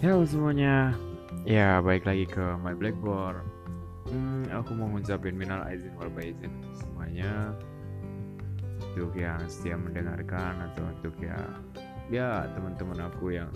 Halo 0.00 0.24
semuanya, 0.24 0.96
ya 1.44 1.76
baik 1.84 2.08
lagi 2.08 2.24
ke 2.24 2.40
My 2.64 2.72
Blackboard. 2.72 3.44
Hmm, 4.08 4.48
aku 4.48 4.72
mau 4.72 4.88
ngucapin 4.88 5.36
minal 5.36 5.60
aizin 5.68 5.92
wal 5.92 6.08
untuk 6.08 6.72
semuanya. 6.72 7.52
Untuk 8.80 9.12
yang 9.12 9.44
setia 9.44 9.76
mendengarkan 9.76 10.72
atau 10.72 10.88
untuk 10.88 11.12
ya 11.20 11.36
ya 12.08 12.48
teman-teman 12.56 13.12
aku 13.12 13.36
yang 13.36 13.52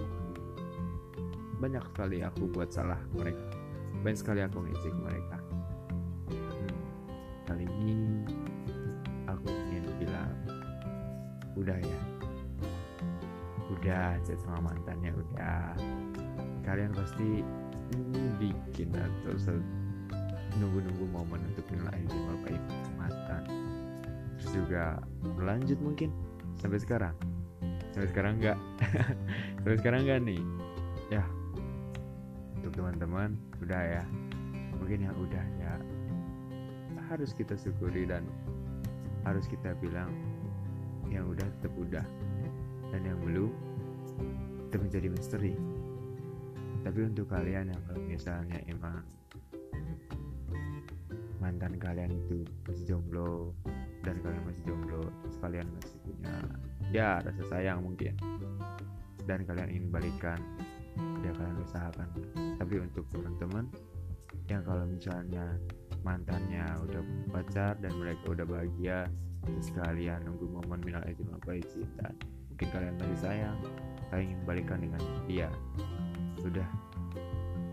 banyak 1.64 1.80
sekali 1.80 2.20
aku 2.20 2.44
buat 2.52 2.68
salah 2.68 3.00
mereka. 3.16 3.40
Banyak 4.04 4.20
sekali 4.20 4.44
aku 4.44 4.68
ngejek 4.68 4.92
mereka. 5.00 5.40
Hmm, 6.28 6.76
kali 7.48 7.64
ini 7.64 8.20
aku 9.24 9.48
ingin 9.48 9.88
bilang 9.96 10.36
udah 11.56 11.80
ya. 11.80 12.00
Udah 13.80 14.20
chat 14.28 14.36
sama 14.44 14.60
mantannya 14.60 15.08
udah 15.08 15.72
kalian 16.64 16.90
pasti 16.96 17.44
bikin 18.40 18.90
atau 18.96 19.60
nunggu-nunggu 20.58 21.06
momen 21.10 21.40
untuk 21.52 21.66
menilai 21.70 22.02
wal 22.08 22.38
faizin 22.46 22.94
mantan 22.96 23.42
terus 24.38 24.50
juga 24.54 24.98
berlanjut 25.36 25.78
mungkin 25.80 26.10
sampai 26.58 26.78
sekarang. 26.80 27.14
Sampai 27.94 28.10
sekarang 28.10 28.42
enggak 28.42 28.58
sampai 29.62 29.78
sekarang 29.78 30.00
enggak 30.06 30.18
nih? 30.26 30.42
Ya 31.12 31.24
untuk 32.58 32.72
teman-teman 32.74 33.38
udah 33.62 33.82
ya. 34.00 34.04
Mungkin 34.74 35.06
yang 35.06 35.16
udah 35.16 35.44
ya 35.62 35.72
harus 37.08 37.30
kita 37.36 37.54
syukuri 37.54 38.08
dan 38.08 38.26
harus 39.22 39.46
kita 39.48 39.76
bilang 39.78 40.10
yang 41.08 41.28
udah 41.28 41.46
tetap 41.60 41.72
udah 41.76 42.04
dan 42.92 43.00
yang 43.04 43.18
belum 43.22 43.52
tetap 44.68 44.80
menjadi 44.82 45.08
misteri 45.12 45.54
tapi 46.84 47.00
untuk 47.00 47.26
kalian 47.32 47.72
yang 47.72 47.82
kalau 47.88 48.02
misalnya 48.04 48.60
emang 48.68 49.00
mantan 51.40 51.76
kalian 51.80 52.12
itu 52.12 52.44
masih 52.68 52.84
jomblo 52.94 53.56
dan 54.04 54.20
kalian 54.20 54.44
masih 54.44 54.62
jomblo 54.68 55.02
terus 55.24 55.36
kalian 55.40 55.66
masih 55.72 55.96
punya 56.04 56.34
ya 56.92 57.18
rasa 57.24 57.42
sayang 57.48 57.80
mungkin 57.80 58.14
dan 59.24 59.40
kalian 59.48 59.72
ingin 59.72 59.88
balikan 59.88 60.40
ya 61.24 61.32
kalian 61.32 61.58
usahakan. 61.64 62.08
Tapi 62.60 62.74
untuk 62.78 63.08
teman-teman 63.10 63.64
yang 64.52 64.62
kalau 64.62 64.84
misalnya 64.84 65.56
mantannya 66.04 66.68
udah 66.84 67.02
pacar 67.32 67.80
dan 67.80 67.92
mereka 67.96 68.24
udah 68.28 68.44
bahagia 68.44 69.08
terus 69.44 69.72
kalian 69.72 70.20
nunggu 70.24 70.44
momen 70.48 70.80
minal 70.84 71.04
izin 71.08 71.28
dan 71.96 72.12
mungkin 72.52 72.68
kalian 72.72 72.94
masih 73.00 73.18
sayang 73.20 73.56
kalian 74.12 74.36
ingin 74.36 74.40
balikan 74.44 74.78
dengan 74.84 75.00
dia 75.24 75.48
sudah. 76.40 76.68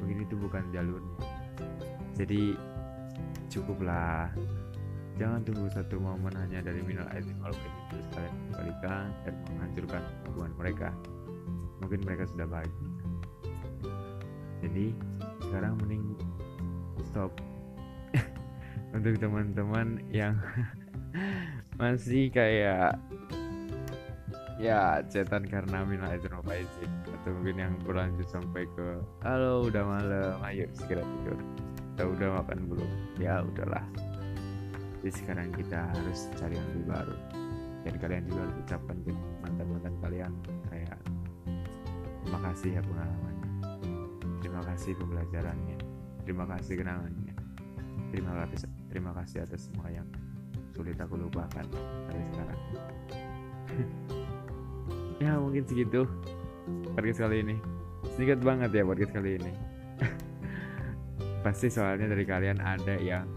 Mungkin 0.02 0.26
itu 0.26 0.36
bukan 0.38 0.64
jalurnya. 0.74 1.18
Jadi 2.18 2.58
cukuplah. 3.50 4.30
Jangan 5.20 5.46
tunggu 5.46 5.70
satu 5.70 6.02
momen 6.02 6.34
hanya 6.34 6.66
dari 6.66 6.82
minal 6.82 7.06
aizin 7.14 7.38
wal 7.44 7.54
faizin 7.54 7.84
terus 7.94 8.08
kalian 8.16 8.36
kembalikan 8.50 9.06
dan 9.22 9.34
menghancurkan 9.54 10.04
hubungan 10.26 10.54
mereka. 10.58 10.90
Mungkin 11.82 12.00
mereka 12.06 12.24
sudah 12.26 12.48
bahagia 12.50 12.92
jadi 14.62 14.94
sekarang 15.42 15.74
mending 15.82 16.06
stop. 17.10 17.34
Untuk 18.96 19.18
teman-teman 19.18 20.06
yang 20.14 20.38
masih 21.82 22.30
kayak 22.30 22.96
ya 24.62 25.02
cetan 25.10 25.50
karena 25.50 25.82
minal 25.82 26.14
aizin 26.14 26.38
wal 26.38 26.46
faizin 26.46 26.92
atau 27.10 27.34
mungkin 27.34 27.58
yang 27.58 27.74
berlanjut 27.82 28.30
sampai 28.30 28.70
ke 28.78 29.02
halo 29.26 29.66
udah 29.66 29.82
malam. 29.82 30.38
Ayo 30.46 30.70
segera 30.78 31.02
tidur. 31.02 31.42
Atau 31.98 32.14
udah 32.14 32.30
makan 32.40 32.70
belum? 32.70 32.92
Ya 33.18 33.42
udahlah. 33.42 33.82
Jadi 35.02 35.12
sekarang 35.18 35.50
kita 35.50 35.90
harus 35.98 36.30
cari 36.38 36.54
yang 36.54 36.68
lebih 36.78 36.86
baru. 36.94 37.18
Dan 37.82 37.94
kalian 37.98 38.24
juga 38.30 38.40
harus 38.46 38.56
ucapkan 38.62 38.98
ke 39.02 39.12
mantan-mantan 39.42 39.96
kalian. 40.06 40.32
Kayak 40.70 40.98
terima 42.22 42.40
kasih 42.46 42.70
ya 42.78 42.82
pengalamannya. 42.86 43.50
Terima 44.46 44.62
kasih 44.62 44.92
pembelajarannya. 44.94 45.78
Terima 46.22 46.46
kasih 46.46 46.74
kenangannya. 46.78 47.36
Terima 48.14 48.34
kasih 48.46 48.70
terima 48.94 49.12
kasih 49.18 49.38
atas 49.42 49.72
semua 49.72 49.90
yang 49.90 50.06
sulit 50.76 51.00
aku 51.00 51.18
lupakan 51.18 51.66
sampai 51.66 52.24
sekarang 52.32 52.60
ya 55.22 55.38
mungkin 55.38 55.64
segitu 55.70 56.10
podcast 56.98 57.22
kali 57.30 57.46
ini. 57.46 57.56
Sedikit 58.18 58.42
banget 58.42 58.74
ya 58.74 58.82
podcast 58.82 59.14
kali 59.14 59.38
ini. 59.38 59.54
Pasti 61.46 61.70
soalnya 61.70 62.10
dari 62.10 62.26
kalian 62.26 62.58
ada 62.58 62.98
yang 62.98 63.30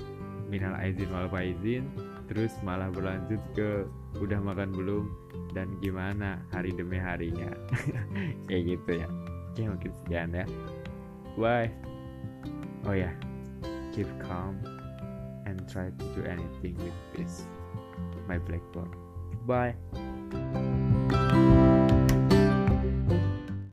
minal 0.49 0.73
aizin 0.81 1.13
wal 1.13 1.29
faizin 1.29 1.85
terus 2.25 2.57
malah 2.65 2.89
berlanjut 2.89 3.41
ke 3.53 3.85
udah 4.17 4.41
makan 4.41 4.73
belum 4.73 5.05
dan 5.53 5.69
gimana 5.85 6.41
hari 6.49 6.73
demi 6.73 6.97
harinya. 6.97 7.53
Kayak 8.49 8.63
gitu 8.65 8.91
ya. 9.05 9.09
Oke 9.53 9.63
mungkin 9.69 9.93
sekian 10.01 10.33
ya. 10.33 10.47
Bye. 11.37 11.69
Oh 12.89 12.97
ya 12.97 13.13
yeah. 13.13 13.15
keep 13.93 14.09
calm 14.21 14.61
and 15.47 15.61
try 15.71 15.89
to 15.89 16.05
do 16.17 16.21
anything 16.25 16.77
with 16.81 16.99
this 17.13 17.45
my 18.29 18.41
blackboard. 18.41 18.93
Bye 19.45 19.77